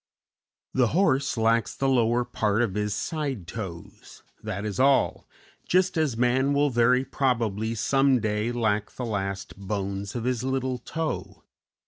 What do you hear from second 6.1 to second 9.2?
man will very probably some day lack the